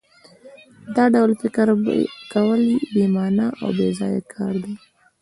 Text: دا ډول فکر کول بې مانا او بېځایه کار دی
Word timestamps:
دا 0.95 1.05
ډول 1.13 1.31
فکر 1.41 1.67
کول 2.33 2.61
بې 2.93 3.05
مانا 3.15 3.47
او 3.61 3.69
بېځایه 3.77 4.21
کار 4.33 4.53
دی 4.63 4.75